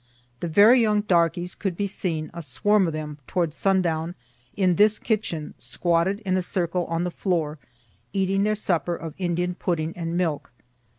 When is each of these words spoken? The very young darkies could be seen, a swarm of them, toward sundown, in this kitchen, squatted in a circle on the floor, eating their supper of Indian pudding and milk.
The 0.39 0.47
very 0.47 0.81
young 0.81 1.01
darkies 1.01 1.53
could 1.53 1.77
be 1.77 1.85
seen, 1.85 2.31
a 2.33 2.41
swarm 2.41 2.87
of 2.87 2.93
them, 2.93 3.19
toward 3.27 3.53
sundown, 3.53 4.15
in 4.57 4.73
this 4.73 4.97
kitchen, 4.97 5.53
squatted 5.59 6.21
in 6.21 6.35
a 6.37 6.41
circle 6.41 6.85
on 6.85 7.03
the 7.03 7.11
floor, 7.11 7.59
eating 8.11 8.41
their 8.41 8.55
supper 8.55 8.95
of 8.95 9.13
Indian 9.19 9.53
pudding 9.53 9.93
and 9.95 10.17
milk. 10.17 10.51